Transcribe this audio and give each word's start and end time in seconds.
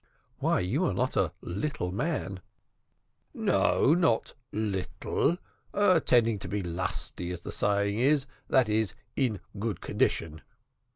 "Why 0.39 0.61
you 0.61 0.83
are 0.87 0.95
not 0.95 1.15
a 1.15 1.31
little 1.41 1.91
man!" 1.91 2.39
"No, 3.35 3.93
not 3.93 4.33
little 4.51 5.37
tending 6.05 6.39
to 6.39 6.47
be 6.47 6.63
lusty, 6.63 7.29
as 7.29 7.41
the 7.41 7.51
saying 7.51 7.99
is 7.99 8.25
that 8.47 8.67
is, 8.67 8.95
in 9.15 9.41
good 9.59 9.79
condition. 9.79 10.41